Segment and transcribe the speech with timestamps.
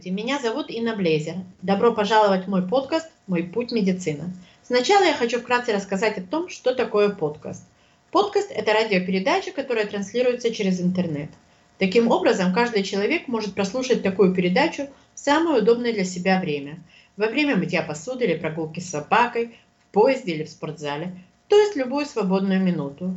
[0.00, 1.34] Здравствуйте, меня зовут Инна Блейзер.
[1.60, 4.32] Добро пожаловать в мой подкаст «Мой путь медицина».
[4.62, 7.66] Сначала я хочу вкратце рассказать о том, что такое подкаст.
[8.10, 11.28] Подкаст– это радиопередача, которая транслируется через интернет.
[11.76, 16.78] Таким образом, каждый человек может прослушать такую передачу в самое удобное для себя время.
[17.18, 21.12] Во время мытья посуды или прогулки с собакой, в поезде или в спортзале,
[21.48, 23.14] то есть любую свободную минуту.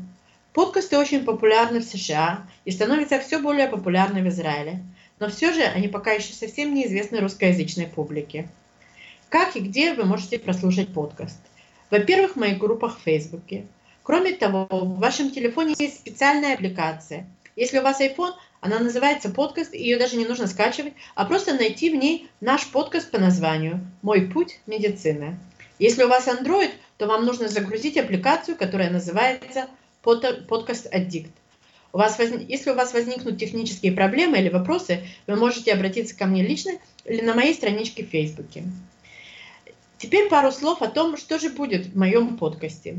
[0.51, 4.83] Подкасты очень популярны в США и становятся все более популярны в Израиле–
[5.19, 8.47] но все же они пока еще совсем неизвестны русскоязычной публике.
[9.29, 11.39] Как и где вы можете прослушать подкаст?
[11.89, 13.65] Во-первых, в моих группах в Фейсбуке.
[14.03, 17.25] Кроме того, в вашем телефоне есть специальная аппликация.
[17.55, 21.89] Если у вас iPhone, она называется подкаст, ее даже не нужно скачивать, а просто найти
[21.89, 25.37] в ней наш подкаст по названию «Мой путь медицины».
[25.79, 29.67] Если у вас Android, то вам нужно загрузить аппликацию, которая называется
[30.01, 31.31] «Подкаст Addict».
[31.93, 32.29] У вас воз...
[32.47, 36.71] Если у вас возникнут технические проблемы или вопросы, вы можете обратиться ко мне лично
[37.05, 38.63] или на моей страничке в Фейсбуке.
[39.99, 42.97] Теперь пару слов о том, что же будет в моем подкасте.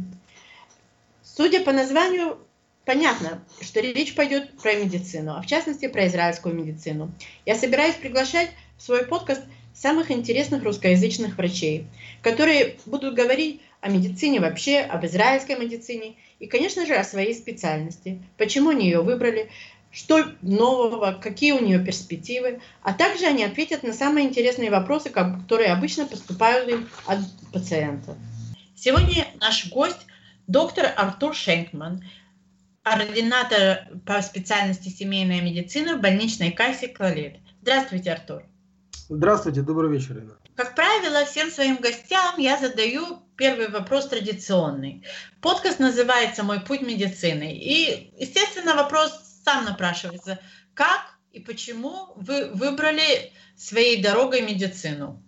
[1.22, 2.38] Судя по названию,
[2.84, 7.10] понятно, что речь пойдет про медицину, а в частности про израильскую медицину.
[7.44, 9.42] Я собираюсь приглашать в свой подкаст
[9.74, 11.86] самых интересных русскоязычных врачей,
[12.22, 18.22] которые будут говорить о медицине вообще, об израильской медицине и, конечно же, о своей специальности,
[18.36, 19.48] почему они ее выбрали,
[19.90, 25.72] что нового, какие у нее перспективы, а также они ответят на самые интересные вопросы, которые
[25.72, 28.18] обычно поступают им от пациентов.
[28.76, 30.06] Сегодня наш гость
[30.46, 32.04] доктор Артур Шенкман,
[32.82, 37.38] ординатор по специальности семейная медицина в больничной кассе Клалет.
[37.62, 38.42] Здравствуйте, Артур.
[39.08, 40.36] Здравствуйте, добрый вечер, Инна.
[40.56, 45.02] Как правило, всем своим гостям я задаю первый вопрос традиционный.
[45.40, 47.52] Подкаст называется «Мой путь медицины».
[47.52, 49.10] И, естественно, вопрос
[49.44, 50.38] сам напрашивается.
[50.74, 55.20] Как и почему вы выбрали своей дорогой медицину?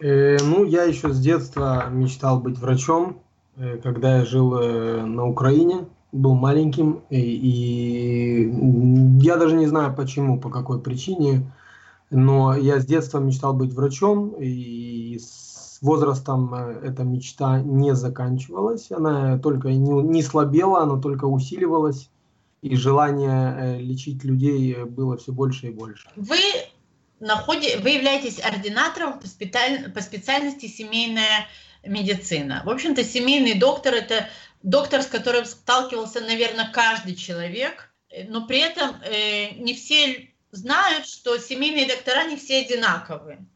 [0.00, 3.20] Э, ну, я еще с детства мечтал быть врачом.
[3.56, 8.50] Э, когда я жил э, на Украине, был маленьким, и, и
[9.24, 11.42] я даже не знаю почему, по какой причине,
[12.10, 18.90] но я с детства мечтал быть врачом, и с возрастом э, эта мечта не заканчивалась,
[18.90, 22.10] она только не, не слабела, она только усиливалась,
[22.62, 26.08] и желание э, лечить людей было все больше и больше.
[26.16, 26.38] Вы
[27.20, 31.46] находи, вы являетесь ординатором по, специаль, по специальности семейная
[31.84, 32.62] медицина.
[32.64, 34.28] В общем-то, семейный доктор– это
[34.62, 37.92] доктор, с которым сталкивался, наверное, каждый человек,
[38.28, 43.46] но при этом э, не все знают, что семейные доктора не все одинаковые.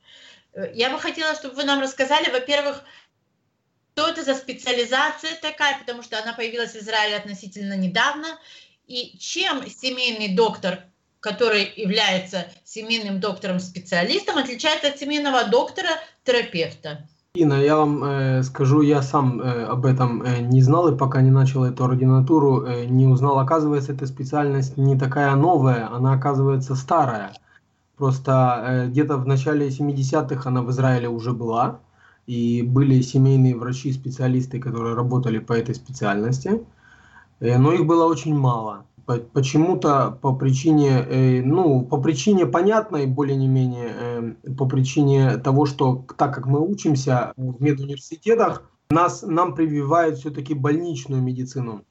[0.53, 2.83] Э, я бы хотела, чтобы вы нам рассказали, во-первых,
[3.95, 8.39] что это за специализация такая, потому что она появилась в Израиле относительно недавно,
[8.87, 10.85] и чем семейный доктор,
[11.21, 17.09] который является семейным доктором-специалистом, отличается от семейного доктора-терапевта?
[17.35, 21.23] Инна, я вам э, скажу, я сам э, об этом э, не знал и пока
[21.23, 23.39] не начал эту ординатуру, э, не узнал.
[23.39, 27.33] Оказывается, эта специальность не такая новая, она оказывается старая.
[27.97, 28.33] Просто
[28.67, 31.81] э, где-то в начале 70-х она в Израиле уже была,
[32.27, 36.63] и были семейные врачи-специалисты, которые работали по этой специальности,
[37.41, 43.37] э, но их было очень мало почему-то по причине, э, ну, по причине понятной, более
[43.37, 49.55] не менее, э, по причине того, что так как мы учимся в медуниверситетах, нас, нам
[49.55, 51.85] прививают все-таки больничную медицину.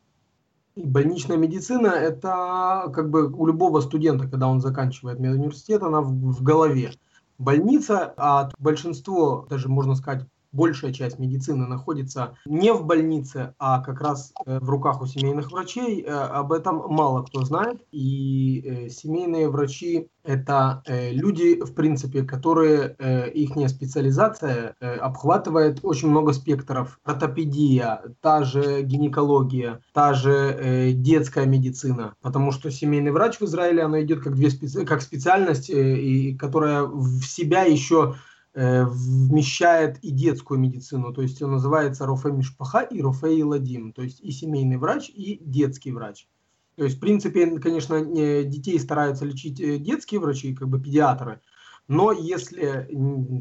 [0.75, 6.11] И больничная медицина– это как бы у любого студента, когда он заканчивает медуниверситет, она в,
[6.11, 6.93] в голове.
[7.37, 14.01] Больница, а большинство, даже можно сказать, большая часть медицины находится не в больнице, а как
[14.01, 17.81] раз э, в руках у семейных врачей, э, об этом мало кто знает.
[17.91, 22.95] И э, семейные врачи– это люди, в принципе, которые,
[23.33, 26.99] их специализация обхватывает очень много спектров.
[27.03, 32.13] Ортопедия, та же гинекология, та же детская медицина.
[32.21, 34.85] Потому что семейный врач в Израиле, она идет как, две специ...
[34.85, 38.13] как специальность, и, которая в себя еще
[38.53, 44.19] вмещает и детскую медицину, то есть он называется Рофе Мишпаха и Рофе Иладим, то есть
[44.19, 46.27] и семейный врач, и детский врач.
[46.75, 51.39] То есть, в принципе, конечно, детей стараются лечить э, детские врачи, как бы педиатры,
[51.87, 52.87] но если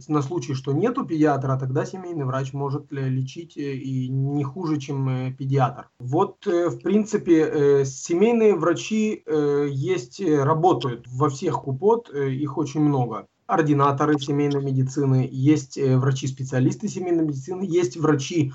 [0.08, 5.34] на случай, что нету педиатра, тогда семейный врач может лечить э, и не хуже, чем
[5.36, 5.88] педиатр.
[5.98, 14.62] Вот, в принципе, семейные врачи есть, работают во всех купот, их очень много ординаторы семейной
[14.62, 18.52] медицины, есть э, врачи-специалисты семейной медицины, есть врачи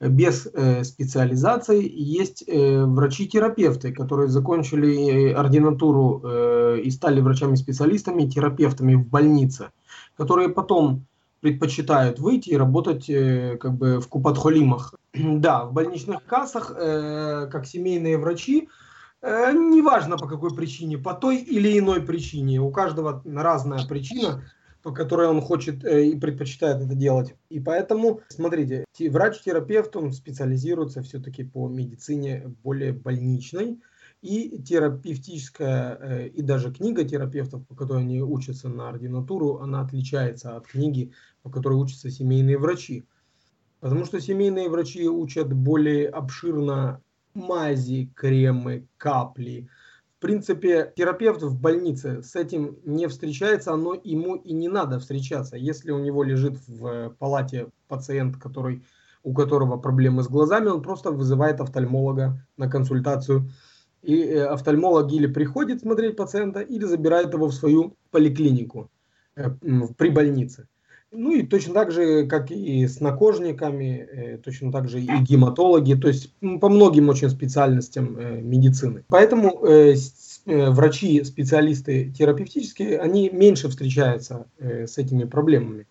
[0.00, 9.70] э, без э, специализации, есть врачи-терапевты, которые закончили ординатуру и стали врачами-специалистами, терапевтами в больнице,
[10.16, 11.04] которые потом
[11.40, 13.06] предпочитают выйти и работать
[13.60, 14.94] как бы в купатхолимах.
[15.14, 18.68] да, в больничных кассах, как семейные врачи,
[19.22, 24.44] неважно по какой причине, по той или иной причине, у каждого разная причина,
[24.82, 27.34] по которой он хочет э, и предпочитает это делать.
[27.50, 33.80] И поэтому, смотрите, врач-терапевт, он специализируется все-таки по медицине более больничной,
[34.20, 40.56] и терапевтическая, э, и даже книга терапевтов, по которой они учатся на ординатуру, она отличается
[40.56, 41.12] от книги,
[41.42, 43.04] по которой учатся семейные врачи.
[43.80, 47.00] Потому что семейные врачи учат более обширно
[47.34, 49.68] мази, кремы, капли.
[50.18, 55.56] В принципе, терапевт в больнице с этим не встречается, но ему и не надо встречаться.
[55.56, 58.82] Если у него лежит в палате пациент, который,
[59.22, 63.48] у которого проблемы с глазами, он просто вызывает офтальмолога на консультацию
[64.02, 68.90] и э, офтальмолог или приходит смотреть пациента, или забирает его в свою поликлинику
[69.36, 69.50] э,
[69.96, 70.66] при больнице.
[71.10, 75.94] Ну и точно так же, как и с накожниками, э, точно так же и гематологи,
[75.94, 78.16] то есть по многим очень специальностям
[78.46, 79.04] медицины.
[79.08, 79.58] Поэтому
[80.44, 85.86] врачи, специалисты терапевтические, они меньше встречаются с этими проблемами,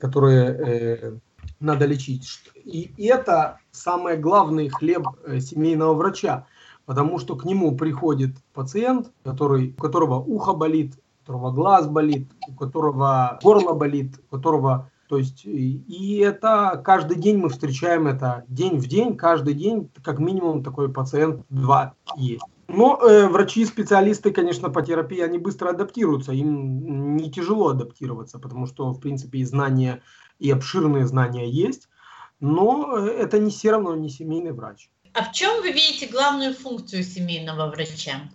[0.00, 1.20] которые
[1.60, 2.22] надо лечить.
[2.64, 5.06] И это самый главный хлеб
[5.40, 6.46] семейного врача
[6.86, 12.30] потому что к нему приходит пациент, который, у которого ухо болит, у которого глаз болит,
[12.48, 18.46] у которого горло болит, у которого то есть, и это каждый день мы встречаем это
[18.48, 22.42] день в день, каждый день, как минимум такой пациент два есть.
[22.66, 28.90] Но э, врачи-специалисты, конечно, по терапии, они быстро адаптируются, им не тяжело адаптироваться, потому что,
[28.90, 30.02] в принципе, и знания,
[30.38, 31.90] и обширные знания есть,
[32.40, 34.88] но э, это не все равно не семейный врач.
[35.12, 38.30] А в чем вы видите главную функцию семейного врача?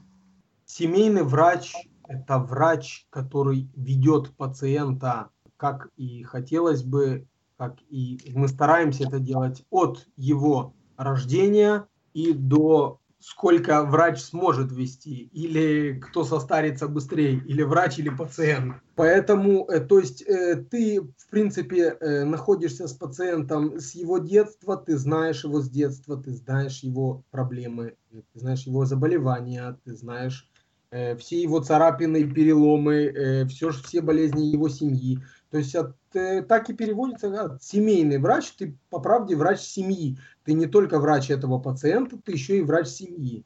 [0.67, 1.73] Семейный врач–
[2.07, 7.27] это врач, который ведет пациента, как и хотелось бы,
[7.57, 15.23] как и мы стараемся это делать от его рождения и до сколько врач сможет вести,
[15.33, 18.75] или кто состарится быстрее, или врач, или пациент.
[18.95, 24.77] Поэтому, э, то есть э, ты, в принципе, э, находишься с пациентом с его детства,
[24.77, 30.49] ты знаешь его с детства, ты знаешь его проблемы, ты знаешь его заболевания, ты знаешь
[30.91, 35.19] все его царапины, переломы, все, все болезни его семьи.
[35.49, 40.17] То есть от, так и переводится от семейный врач, ты по правде врач семьи.
[40.43, 43.43] Ты не только врач этого пациента, ты еще и врач семьи.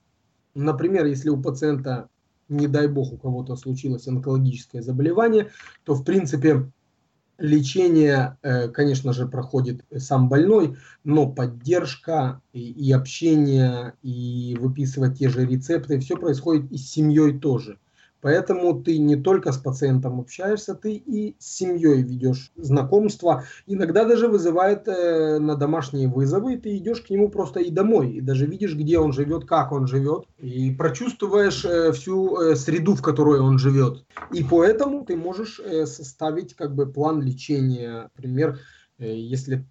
[0.53, 2.09] Например, если у пациента,
[2.49, 5.49] не дай бог, у кого-то случилось онкологическое заболевание,
[5.83, 6.71] то в принципе
[7.41, 15.29] лечение, э, конечно же, проходит сам больной, но поддержка и, и общение, и выписывать те
[15.29, 17.77] же рецепты, все происходит и с семьей тоже.
[18.21, 23.43] Поэтому ты не только с пациентом общаешься, ты и с семьей ведешь знакомство.
[23.65, 28.11] Иногда даже вызывает э, на домашние вызовы, и ты идешь к нему просто и домой,
[28.11, 32.95] и даже видишь, где он живет, как он живет, и прочувствуешь э, всю э, среду,
[32.95, 34.05] в которой он живет.
[34.31, 38.09] И поэтому ты можешь э, составить как бы план лечения.
[38.15, 38.59] Например,
[38.99, 39.65] э, если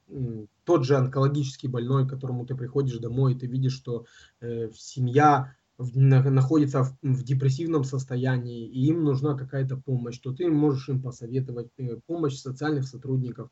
[0.65, 4.05] тот же онкологический больной, к которому ты приходишь домой, и ты видишь, что
[4.41, 5.55] э, семья
[5.95, 11.69] находится в, в депрессивном состоянии, и им нужна какая-то помощь, то ты можешь им посоветовать
[11.79, 13.49] э, помощь социальных сотрудников,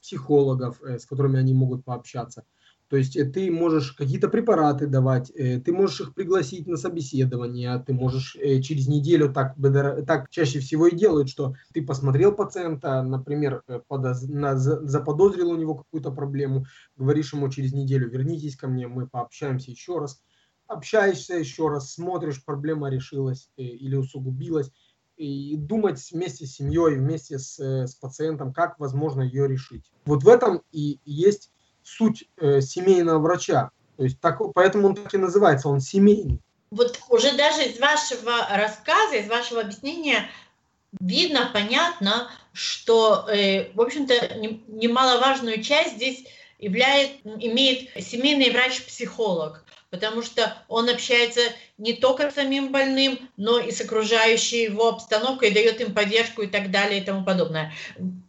[0.00, 2.44] психологов, э, с которыми они могут пообщаться.
[2.88, 7.92] То есть э, ты можешь какие-то препараты давать, ты можешь их пригласить на собеседование, ты
[7.92, 8.32] можешь
[8.62, 9.54] через неделю, так,
[10.06, 15.76] так чаще всего и делают, что ты посмотрел пациента, например, подоз, на, заподозрил у него
[15.76, 16.64] какую-то проблему,
[16.96, 20.20] говоришь ему через неделю, вернитесь ко мне, мы пообщаемся еще раз,
[20.68, 24.70] общаешься еще раз, смотришь, проблема решилась э, или усугубилась,
[25.16, 29.90] и думать вместе с семьей, вместе с, э, с пациентом, как возможно ее решить.
[30.04, 31.50] Вот в этом и есть
[31.82, 33.70] суть э, семейного врача.
[33.96, 36.40] То есть так, поэтому он так и называется, он семейный.
[36.70, 40.28] Вот уже даже из вашего рассказа, из вашего объяснения
[41.00, 44.36] видно, понятно, что, э, в общем-то,
[44.68, 46.24] немаловажную часть здесь
[46.58, 51.40] являет, имеет семейный врач-психолог потому что он общается
[51.78, 56.46] не только с самим больным, но и с окружающей его обстановкой, дает им поддержку и
[56.46, 57.72] так далее и тому подобное.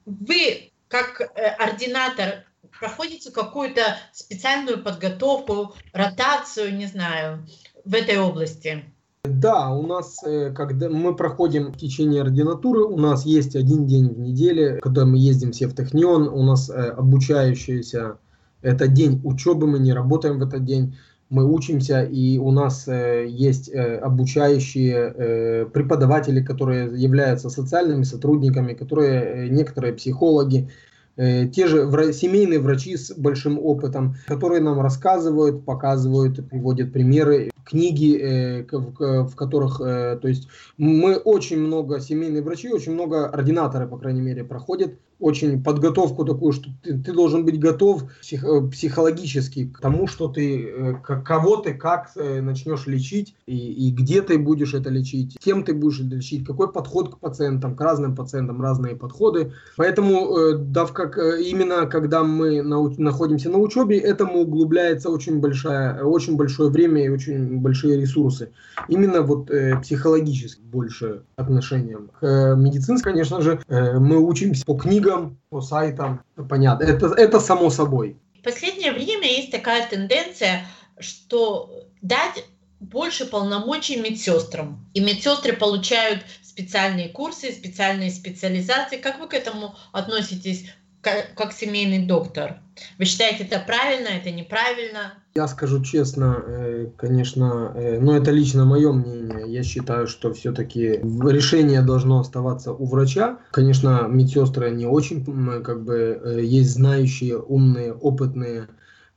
[0.06, 2.46] Вы, как э, ординатор,
[2.80, 7.46] проходите какую-то специальную подготовку, ротацию, не знаю,
[7.86, 8.84] в этой области?
[9.26, 14.08] Да, у нас, э, когда мы проходим в течение ординатуры, у нас есть один день
[14.08, 18.18] в неделе, когда мы ездим все в Технион, у нас э, обучающиеся,
[18.62, 20.98] это день учебы, мы не работаем в этот день.
[21.30, 28.74] Мы учимся, и у нас э, есть э, обучающие э, преподаватели, которые являются социальными сотрудниками,
[28.74, 30.70] которые э, некоторые психологи,
[31.18, 37.52] э, те же вра- семейные врачи с большим опытом, которые нам рассказывают, показывают, приводят примеры
[37.64, 43.28] книги, э, в, в которых, э, то есть мы очень много семейные врачи, очень много
[43.28, 48.44] ординаторы, по крайней мере, проходят очень подготовку такую, что ты, ты должен быть готов псих,
[48.44, 53.58] э, психологически к тому, что ты, э, кого ты как э, начнешь лечить и,
[53.88, 57.76] и где ты будешь это лечить, кем ты будешь это лечить, какой подход к пациентам,
[57.76, 59.52] к разным пациентам разные подходы.
[59.76, 66.36] Поэтому, да, как, именно когда мы нау- находимся на учебе, этому углубляется очень, большая, очень
[66.38, 68.52] большое время и очень большие ресурсы.
[68.88, 72.10] Именно вот э, психологически больше отношением.
[72.20, 76.24] К э, конечно же, э, мы учимся по книгам, книгам, по сайтам.
[76.50, 76.84] Понятно.
[76.84, 78.18] Это, это само собой.
[78.40, 80.66] В последнее время есть такая тенденция,
[81.00, 82.46] что дать
[82.80, 84.90] больше полномочий медсестрам.
[84.94, 88.98] И медсестры получают специальные курсы, специальные специализации.
[88.98, 90.66] Как вы к этому относитесь?
[91.02, 92.60] Как, как семейный доктор.
[92.98, 95.14] Вы считаете это правильно, это неправильно?
[95.36, 99.44] Я скажу честно, э, конечно, э, но это лично мое мнение.
[99.48, 103.40] Я считаю, что все-таки решение должно оставаться у врача.
[103.52, 105.24] Конечно, медсестры не очень,
[105.64, 108.68] как бы, э, есть знающие, умные, опытные,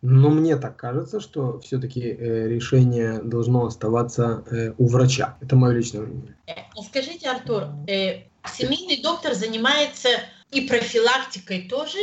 [0.02, 4.42] но мне так кажется, что все-таки решение должно оставаться
[4.76, 5.36] у врача.
[5.40, 6.34] Это мое личное мнение.
[6.84, 10.08] Скажите, Артур, семейный доктор занимается
[10.52, 11.98] и профилактикой тоже,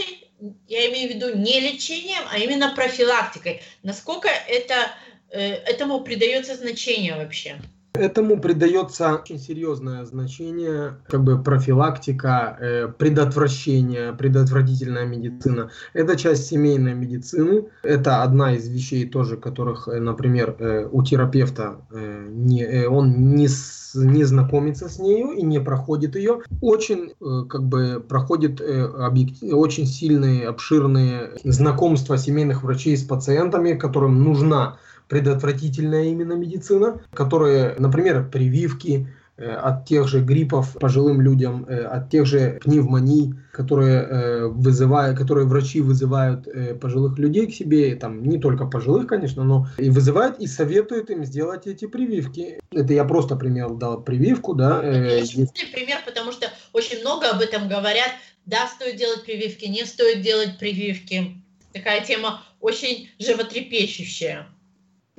[0.67, 3.61] я имею в виду не лечением, а именно профилактикой.
[3.83, 4.91] Насколько это,
[5.29, 7.61] э, этому придается значение вообще?
[7.99, 15.69] Этому придается очень серьезное значение, как бы профилактика, э, предотвращение, предотвратительная медицина.
[15.93, 17.65] Это часть семейной медицины.
[17.83, 23.47] Это одна из вещей тоже, которых, э, например, э, у терапевта не, он не,
[23.95, 26.41] не знакомится с нею и не проходит ее.
[26.61, 27.13] Очень
[27.49, 34.77] как бы проходит объектив, очень сильные, обширные знакомства семейных врачей с пациентами, которым нужна
[35.09, 42.11] предотвратительная именно медицина, которые, например, прививки э, от тех же гриппов пожилым людям, э, от
[42.11, 46.47] тех же пневмоний, которые э, вызывают, которые врачи вызывают
[46.79, 51.25] пожилых людей к себе, там не только пожилых, конечно, но и вызывают и советуют им
[51.25, 52.61] сделать эти прививки.
[52.71, 54.83] Это я просто пример дал прививку, да.
[54.83, 58.11] Есть пример, потому что очень много об этом говорят.
[58.45, 61.41] Да, стоит делать прививки, не стоит делать прививки.
[61.73, 64.47] Такая тема очень животрепещущая.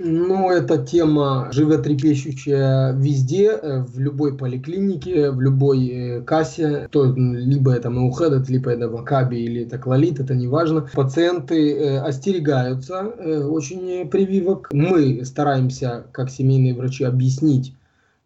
[0.03, 6.89] Ну, эта тема животрепещущая везде, э, в любой поликлинике, в любой э, кассе.
[6.91, 10.89] То, либо это Маухедет, либо это Вакаби, или это Клалит, это не важно.
[10.95, 14.71] Пациенты э, остерегаются очень прививок.
[14.73, 17.75] Мы стараемся, как семейные врачи, объяснить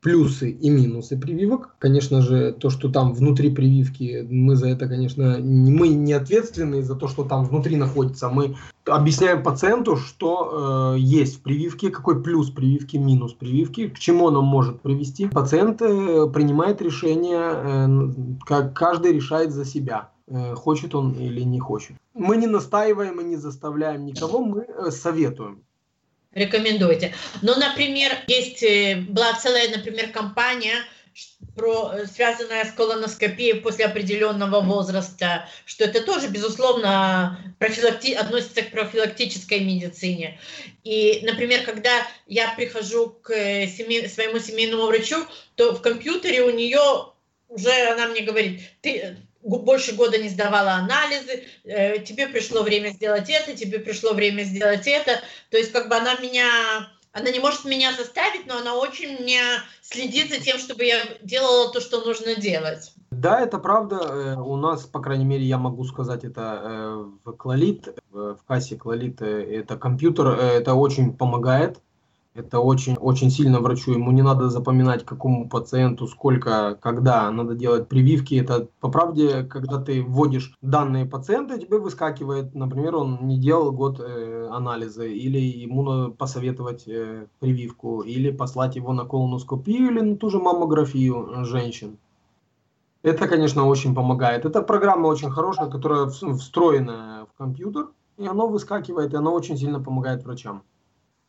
[0.05, 1.77] плюсы и минусы прививок.
[1.79, 6.95] Конечно же, то, что там внутри прививки, мы за это, конечно, мы не ответственны за
[6.95, 8.29] то, что там внутри находится.
[8.29, 14.29] Мы объясняем пациенту, что э, есть в прививке, какой плюс прививки, минус прививки, к чему
[14.29, 15.27] она может привести.
[15.27, 17.89] Пациент э, принимает решение, э,
[18.45, 21.97] как каждый решает за себя э, хочет он или не хочет.
[22.13, 25.63] Мы не настаиваем и не заставляем никого, мы э, советуем
[26.35, 27.15] рекомендуете.
[27.43, 30.85] Но, например, есть, э, была целая, например, компания,
[31.57, 38.71] про, э, связанная с колоноскопией после определенного возраста, что это тоже, безусловно, профилакти, относится к
[38.73, 40.41] профилактической медицине.
[40.83, 45.25] И, например, когда я прихожу к э, семей, своему семейному врачу,
[45.55, 46.81] то в компьютере у нее
[47.49, 53.29] уже она мне говорит, ты больше года не сдавала анализы, э, тебе пришло время сделать
[53.29, 55.21] это, тебе пришло время сделать это.
[55.51, 56.47] То есть как бы она меня,
[57.13, 59.41] она не может меня заставить, но она очень мне
[59.83, 62.93] следит за тем, чтобы я делала то, что нужно делать.
[63.11, 63.97] Да, это правда.
[63.97, 68.77] Э, у нас, по крайней мере, я могу сказать это э, в Клалит, в кассе
[68.77, 71.79] Клалит, это компьютер, это очень помогает
[72.35, 73.93] это очень, очень сильно врачу.
[73.93, 78.35] Ему не надо запоминать, какому пациенту, сколько, когда надо делать прививки.
[78.35, 84.01] Это, по правде, когда ты вводишь данные пациента, тебе выскакивает, например, он не делал год
[84.01, 90.17] э, анализы, или ему надо посоветовать э, прививку, или послать его на колоноскопию, или на
[90.17, 91.99] ту же маммографию женщин.
[93.03, 94.45] Это, конечно, очень помогает.
[94.45, 99.79] Это программа очень хорошая, которая встроена в компьютер, и она выскакивает, и она очень сильно
[99.79, 100.63] помогает врачам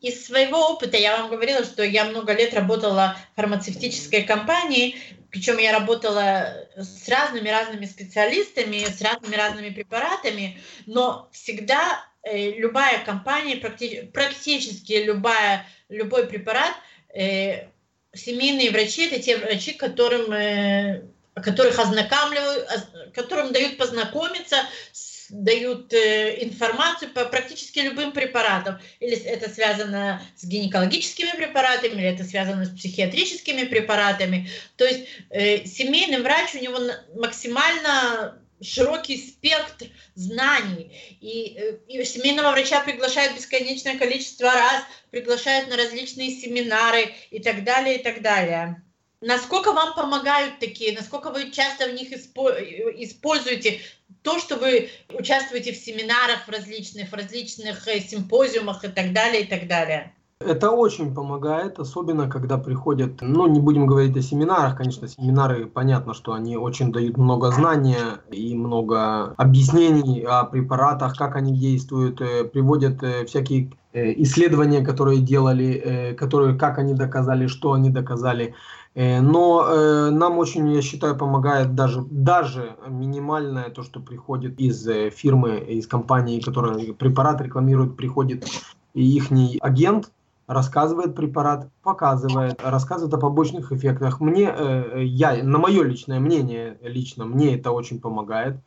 [0.02, 4.96] из своего опыта я вам говорила, что я много лет работала в фармацевтической компании,
[5.32, 13.04] причем я работала с разными разными специалистами, с разными разными препаратами, но всегда э, любая
[13.04, 16.74] компания, практи практически любая, любой препарат,
[17.14, 17.68] э,
[18.14, 21.04] семейные врачи– это те врачи, которым, э,
[21.36, 22.68] которых ознакомливают,
[23.14, 24.58] которым дают познакомиться
[24.92, 28.79] с дают э, информацию по практически любым препаратам.
[29.00, 34.50] Или это связано с гинекологическими препаратами, или это связано с психиатрическими препаратами.
[34.77, 36.79] То есть э, семейный врач, у него
[37.15, 40.91] максимально широкий спектр знаний.
[41.22, 47.63] И, э, и семейного врача приглашают бесконечное количество раз, приглашают на различные семинары и так
[47.63, 48.82] далее, и так далее.
[49.25, 53.79] Насколько вам помогают такие, насколько вы часто в них используете
[54.22, 59.41] то, что вы участвуете в семинарах в различных, в различных э, симпозиумах и так далее,
[59.41, 60.13] и так далее?
[60.39, 66.13] Это очень помогает, особенно когда приходят, ну не будем говорить о семинарах, конечно, семинары, понятно,
[66.13, 72.44] что они очень дают много знания и много объяснений о препаратах, как они действуют, э,
[72.44, 78.53] приводят э, всякие исследования, которые делали, которые, как они доказали, что они доказали.
[78.96, 84.88] Э, но э, нам очень, я считаю, помогает даже, даже минимальное то, что приходит из
[84.88, 88.46] э, фирмы, из компании, которая препарат рекламирует, приходит
[88.94, 89.28] их
[89.60, 90.12] агент,
[90.48, 94.22] рассказывает препарат, показывает, рассказывает о побочных эффектах.
[94.22, 94.54] Мне,
[94.96, 98.58] я, на мое личное мнение, лично мне это очень помогает.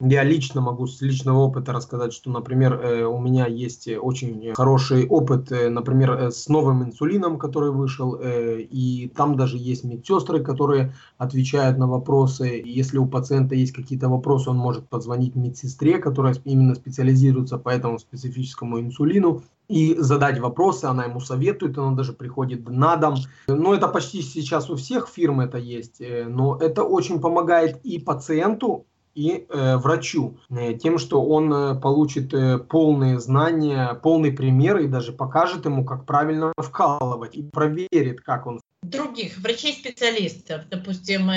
[0.00, 5.08] Я лично могу с личного опыта рассказать, что, например, э, у меня есть очень хороший
[5.08, 10.94] опыт, э, например, э, с новым инсулином, который вышел, и там даже есть медсестры, которые
[11.16, 12.62] отвечают на вопросы.
[12.64, 17.98] Если у пациента есть какие-то вопросы, он может позвонить медсестре, которая именно специализируется по этому
[17.98, 23.16] специфическому инсулину, и задать вопросы, она ему советует, она даже приходит на дом.
[23.48, 28.86] Но это почти сейчас у всех фирм это есть, но это очень помогает и пациенту,
[29.18, 34.86] и э, врачу, э, тем, что он э, получит э, полные знания, полный пример и
[34.86, 38.60] даже покажет ему, как правильно вкалывать и проверит, как он.
[38.84, 41.32] Других врачей-специалистов, допустим,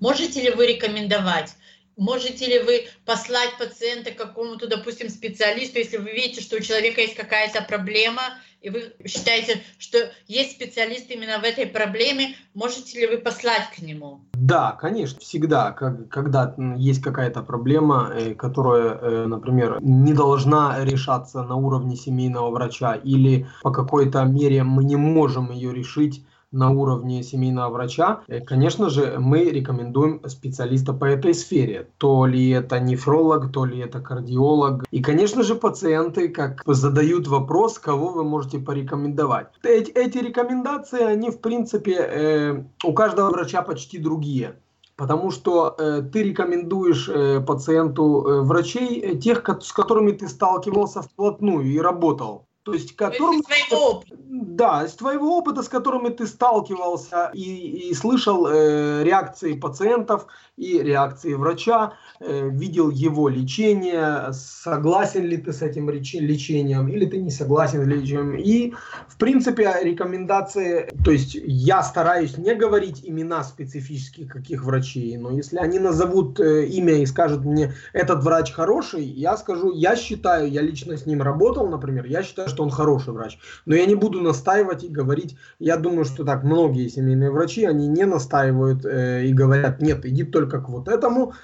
[0.00, 1.56] можете ли вы рекомендовать
[1.98, 7.00] Можете ли вы послать пациента к какому-то, допустим, специалисту, если вы видите, что у человека
[7.00, 8.22] есть какая-то проблема,
[8.60, 13.82] и вы считаете, что есть специалист именно в этой проблеме, можете ли вы послать к
[13.82, 14.20] нему?
[14.34, 21.42] Да, конечно, всегда, как, когда есть какая-то проблема, э, которая, э, например, не должна решаться
[21.42, 27.22] на уровне семейного врача, или по какой-то мере мы не можем ее решить, на уровне
[27.22, 31.88] семейного врача, э, конечно же, мы рекомендуем специалиста по этой сфере.
[31.98, 34.84] То ли это нефролог, то ли это кардиолог.
[34.90, 39.48] И, конечно же, пациенты как задают вопрос, кого вы можете порекомендовать.
[39.62, 44.54] Эти, эти рекомендации, они, в принципе, э, у каждого врача почти другие.
[44.96, 51.02] Потому что э, ты рекомендуешь э, пациенту э, врачей, э, тех, с которыми ты сталкивался
[51.02, 52.47] вплотную и работал.
[52.68, 53.42] То есть, которым...
[53.42, 54.16] То есть своего опыта.
[54.28, 60.26] Да, из твоего опыта, с которыми ты сталкивался и, и слышал э, реакции пациентов
[60.58, 67.18] и реакции врача, э, видел его лечение, согласен ли ты с этим лечением или ты
[67.18, 68.36] не согласен с лечением.
[68.36, 68.74] И,
[69.08, 75.56] в принципе, рекомендации, то есть я стараюсь не говорить имена специфических каких врачей, но если
[75.56, 80.60] они назовут э, имя и скажут мне, этот врач хороший, я скажу, я считаю, я
[80.60, 83.38] лично с ним работал, например, я считаю, что он хороший врач.
[83.66, 87.88] Но я не буду настаивать и говорить, я думаю, что так многие семейные врачи, они
[87.88, 91.34] не настаивают э, и говорят, нет, иди только к вот этому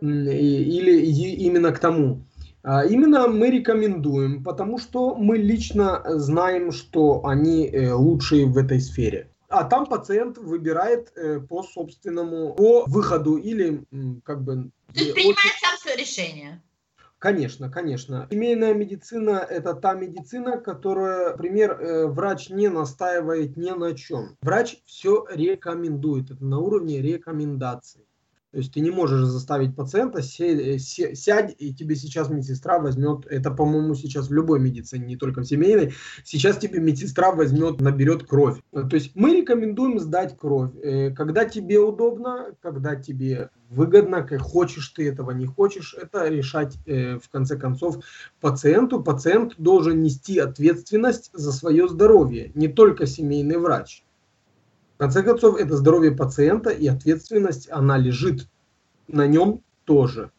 [0.00, 2.24] или иди именно к тому.
[2.62, 8.80] А именно мы рекомендуем, потому что мы лично знаем, что они э, лучшие в этой
[8.80, 9.30] сфере.
[9.48, 13.84] А там пациент выбирает э, по собственному, по выходу или
[14.24, 14.70] как бы...
[14.92, 16.62] То есть принимает сам свое решение.
[17.18, 18.28] Конечно, конечно.
[18.30, 24.36] Семейная медицина– это та медицина, которая, например, э, врач не настаивает ни на чем.
[24.40, 26.30] Врач все рекомендует.
[26.30, 28.07] Это на уровне рекомендаций.
[28.50, 33.94] То есть ты не можешь заставить пациента сядь, и тебе сейчас медсестра возьмет, это, по-моему,
[33.94, 35.92] сейчас в любой медицине, не только в семейной,
[36.24, 38.58] сейчас тебе медсестра возьмет, наберет кровь.
[38.72, 44.88] То есть мы рекомендуем сдать кровь, э, когда тебе удобно, когда тебе выгодно, как хочешь
[44.88, 47.98] ты этого, не хочешь, это решать э, в конце концов
[48.40, 49.02] пациенту.
[49.02, 54.04] Пациент должен нести ответственность за свое здоровье, не только семейный врач.
[54.98, 58.48] Конце концов, это здоровье пациента и ответственность, она лежит
[59.06, 60.30] на нем тоже.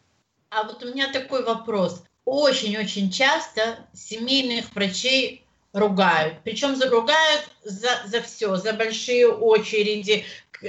[0.50, 2.04] А вот у меня такой вопрос.
[2.26, 6.40] Очень-очень часто семейных врачей ругают.
[6.44, 10.24] Причем ругают за, за все, за большие очереди,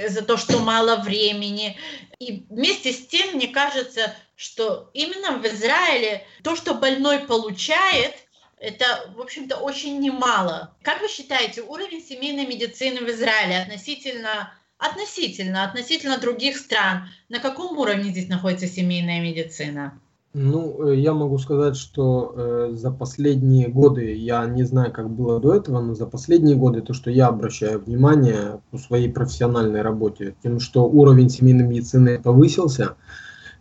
[0.08, 1.76] за то, что мало времени.
[2.18, 8.14] И вместе с тем, мне кажется, что именно в Израиле то, что больной получает,
[8.62, 10.74] это, в общем-то, очень немало.
[10.82, 17.76] Как вы считаете, уровень семейной медицины в Израиле относительно, относительно, относительно других стран, на каком
[17.76, 20.00] уровне здесь находится семейная медицина?
[20.34, 25.40] Ну, э, я могу сказать, что э, за последние годы, я не знаю, как было
[25.40, 30.34] до этого, но за последние годы то, что я обращаю внимание по своей профессиональной работе,
[30.42, 32.96] тем, что уровень семейной медицины повысился,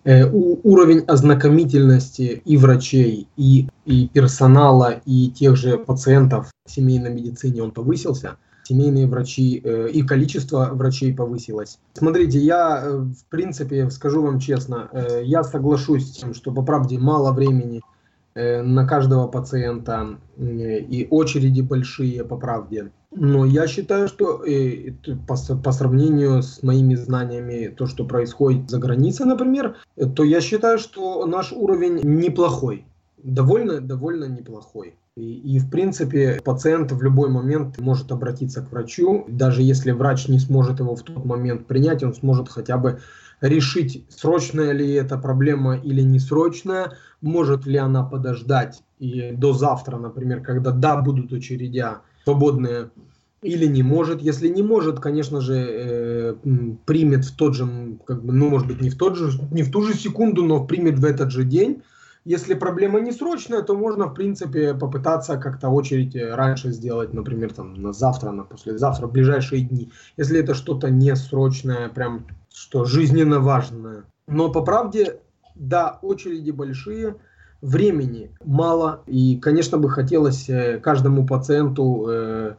[0.04, 7.72] уровень ознакомительности и врачей, и, и персонала, и тех же пациентов в семейной медицине он
[7.72, 11.80] повысился– семейные врачи э, и количество врачей повысилось.
[11.94, 16.64] Смотрите, я э, в принципе скажу вам честно, э, я соглашусь с тем, что по
[16.64, 17.82] правде мало времени
[18.34, 22.92] на каждого пациента и очереди большие по правде.
[23.14, 24.44] Но я считаю, что
[25.28, 29.76] по, по сравнению с моими знаниями, то, что происходит за границей, например,
[30.16, 32.86] то я считаю, что наш уровень неплохой.
[33.22, 34.96] Довольно, довольно неплохой.
[35.18, 39.26] И, и, в принципе, пациент в любой момент может обратиться к врачу.
[39.28, 43.02] Даже если врач не сможет его в тот момент принять, он сможет хотя бы
[43.42, 49.98] решить, срочная ли эта проблема или не срочная, может ли она подождать и до завтра,
[49.98, 52.90] например, когда да, будут очередя свободные,
[53.42, 54.22] или не может.
[54.22, 56.36] Если не может, конечно же, э,
[56.86, 59.72] примет в тот же, как бы, ну, может быть, не в, тот же, не в
[59.72, 61.82] ту же секунду, но примет в этот же день
[62.24, 67.52] если проблема не срочная, то можно, в принципе, попытаться как-то очередь э, раньше сделать, например,
[67.54, 69.92] там, на завтра, на послезавтра, в ближайшие дни.
[70.18, 74.04] Если это что-то не срочное, прям что жизненно важное.
[74.28, 75.20] Но по правде,
[75.56, 77.16] да, очереди большие,
[77.62, 79.02] времени мало.
[79.08, 82.56] И, конечно, бы хотелось э, каждому пациенту э,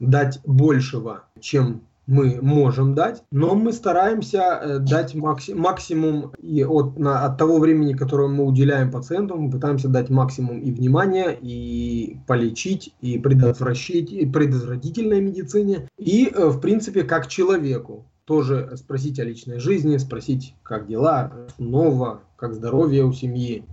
[0.00, 6.98] дать большего, чем мы можем дать, но мы стараемся э, дать макси максимум и от,
[6.98, 12.18] на, от того времени, которое мы уделяем пациенту, мы пытаемся дать максимум и внимания, и
[12.26, 18.04] полечить, и предотвратить, и предотвратительной медицине, и, э, в принципе, как человеку.
[18.24, 23.64] Тоже спросить о личной жизни, спросить, как дела, снова, как здоровье у семьи.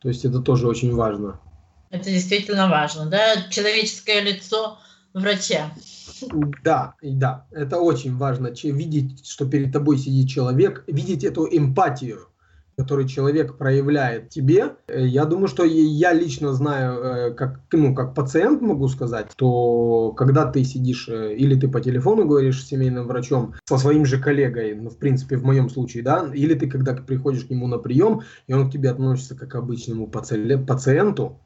[0.00, 1.40] То есть это тоже очень важно.
[1.90, 3.48] Это действительно важно, да?
[3.50, 4.78] Человеческое лицо
[5.14, 5.70] врача.
[6.62, 12.28] Да, да, это очень важно, видеть, что перед тобой сидит человек, видеть эту эмпатию,
[12.76, 14.76] которую человек проявляет тебе.
[14.86, 20.12] Э, я думаю, что я лично знаю, э, как, ну, как пациент могу сказать, то
[20.12, 24.20] когда ты сидишь э, или ты по телефону говоришь с семейным врачом, со своим же
[24.20, 27.78] коллегой, ну, в принципе, в моем случае, да, или ты когда приходишь к нему на
[27.78, 31.40] прием, и он к тебе относится как к обычному пациенту,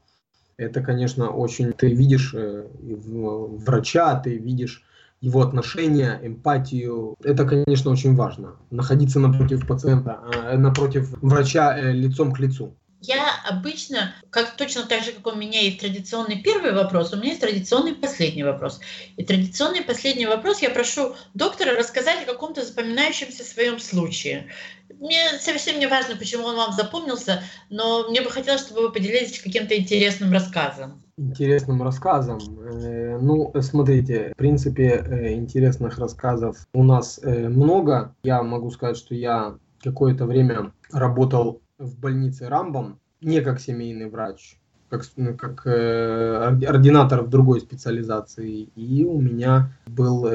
[0.56, 1.72] это, конечно, очень...
[1.72, 4.84] Ты видишь врача, ты видишь
[5.20, 7.14] его отношения, эмпатию.
[7.22, 8.56] Это, конечно, очень важно.
[8.70, 12.76] Находиться напротив пациента, э, напротив врача э, лицом к лицу.
[13.02, 17.28] Я обычно, как точно так же, как у меня есть традиционный первый вопрос, у меня
[17.28, 18.78] есть традиционный последний вопрос.
[19.16, 24.50] И традиционный последний вопрос я прошу доктора рассказать о каком-то запоминающемся своем случае.
[24.98, 29.40] Мне совсем не важно, почему он вам запомнился, но мне бы хотелось, чтобы вы поделились
[29.40, 31.02] каким-то интересным рассказом.
[31.20, 32.38] Интересным рассказом.
[32.64, 38.14] Э, ну, смотрите, в принципе, э, интересных рассказов у нас э, много.
[38.22, 44.58] Я могу сказать, что я какое-то время работал в больнице Рамбом, не как семейный врач,
[44.88, 48.70] как, ну, как ординатор в другой специализации.
[48.74, 50.26] И у меня был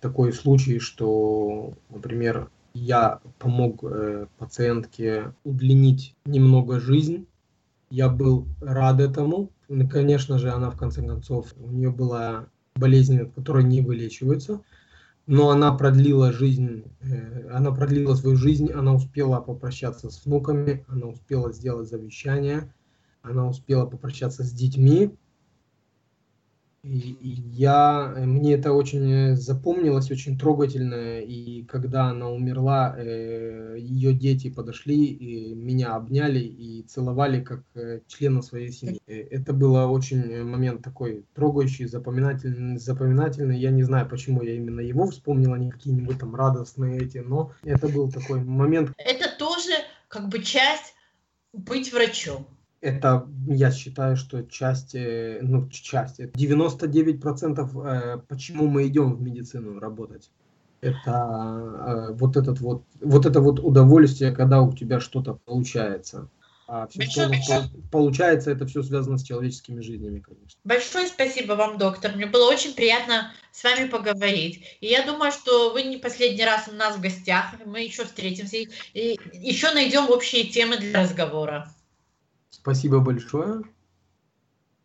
[0.00, 3.84] такой случай, что, например, я помог
[4.38, 7.28] пациентке удлинить немного жизнь.
[7.90, 9.50] Я был рад этому.
[9.68, 14.60] И, конечно же, она в конце концов, у нее была болезнь, которая не вылечивается
[15.26, 21.06] но она продлила жизнь, э, она продлила свою жизнь, она успела попрощаться с внуками, она
[21.06, 22.72] успела сделать завещание,
[23.22, 25.16] она успела попрощаться с детьми,
[26.88, 31.20] я, мне это очень э, запомнилось, очень трогательно.
[31.20, 38.00] И когда она умерла, э, ее дети подошли, и меня обняли и целовали как э,
[38.06, 39.00] члена своей семьи.
[39.06, 43.58] Это было очень момент такой трогающий, запоминательный, запоминательный.
[43.58, 47.52] Я не знаю, почему я именно его вспомнил, а не какие-нибудь там радостные эти, но
[47.64, 48.92] это был такой момент.
[48.98, 49.72] Это тоже
[50.08, 50.94] как бы часть
[51.52, 52.46] быть врачом
[52.86, 59.80] это, я считаю, что часть, э, ну, часть, 99% э, почему мы идем в медицину
[59.80, 60.30] работать.
[60.80, 66.28] Это э, вот этот вот, вот это вот удовольствие, когда у тебя что-то получается.
[66.68, 67.70] А все, большое...
[67.90, 70.58] получается, это все связано с человеческими жизнями, конечно.
[70.64, 72.14] Большое спасибо вам, доктор.
[72.14, 74.78] Мне было очень приятно с вами поговорить.
[74.80, 77.54] И я думаю, что вы не последний раз у нас в гостях.
[77.64, 78.56] Мы еще встретимся
[78.94, 81.72] и еще найдем общие темы для разговора.
[82.66, 83.62] Спасибо большое.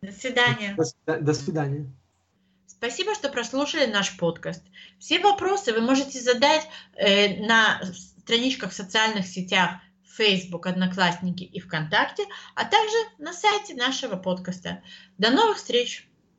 [0.04, 0.78] До свидания.
[1.08, 1.92] До, до свидания.
[2.68, 4.64] Спасибо, что прослушали наш подкаст.
[5.00, 12.26] Все вопросы вы можете задать э, на страничках в социальных сетях Facebook, Одноклассники и ВКонтакте,
[12.54, 14.84] а также на сайте нашего подкаста.
[15.18, 16.08] До новых встреч!